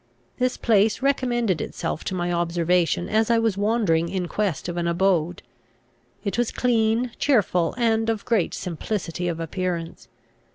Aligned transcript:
This 0.39 0.57
place 0.57 1.03
recommended 1.03 1.61
itself 1.61 2.03
to 2.05 2.15
my 2.15 2.31
observation 2.31 3.07
as 3.07 3.29
I 3.29 3.37
was 3.37 3.55
wandering 3.55 4.09
in 4.09 4.27
quest 4.27 4.67
of 4.67 4.75
an 4.75 4.87
abode. 4.87 5.43
It 6.23 6.39
was 6.39 6.49
clean, 6.49 7.11
cheerful, 7.19 7.75
and 7.77 8.09
of 8.09 8.25
great 8.25 8.55
simplicity 8.55 9.27
of 9.27 9.39
appearance. 9.39 10.07